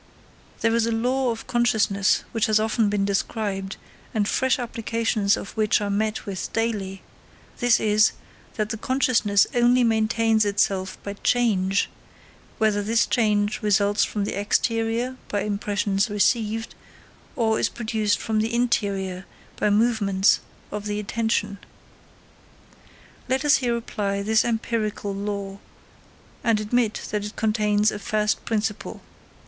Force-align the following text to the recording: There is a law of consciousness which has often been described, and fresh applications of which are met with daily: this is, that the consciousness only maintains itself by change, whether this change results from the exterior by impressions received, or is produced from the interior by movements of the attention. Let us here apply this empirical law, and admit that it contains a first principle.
There 0.61 0.73
is 0.73 0.87
a 0.87 0.91
law 0.91 1.29
of 1.29 1.45
consciousness 1.45 2.23
which 2.31 2.47
has 2.47 2.59
often 2.59 2.89
been 2.89 3.05
described, 3.05 3.77
and 4.15 4.27
fresh 4.27 4.57
applications 4.57 5.37
of 5.37 5.51
which 5.51 5.79
are 5.79 5.91
met 5.91 6.25
with 6.25 6.51
daily: 6.53 7.03
this 7.59 7.79
is, 7.79 8.13
that 8.55 8.71
the 8.71 8.77
consciousness 8.79 9.45
only 9.53 9.83
maintains 9.83 10.43
itself 10.43 10.97
by 11.03 11.13
change, 11.21 11.87
whether 12.57 12.81
this 12.81 13.05
change 13.05 13.61
results 13.61 14.03
from 14.03 14.23
the 14.23 14.33
exterior 14.33 15.17
by 15.27 15.41
impressions 15.41 16.09
received, 16.09 16.73
or 17.35 17.59
is 17.59 17.69
produced 17.69 18.17
from 18.17 18.39
the 18.39 18.51
interior 18.55 19.25
by 19.57 19.69
movements 19.69 20.39
of 20.71 20.85
the 20.87 20.99
attention. 20.99 21.59
Let 23.29 23.45
us 23.45 23.57
here 23.57 23.77
apply 23.77 24.23
this 24.23 24.43
empirical 24.43 25.13
law, 25.13 25.59
and 26.43 26.59
admit 26.59 27.05
that 27.11 27.23
it 27.23 27.35
contains 27.35 27.91
a 27.91 27.99
first 27.99 28.45
principle. 28.45 29.03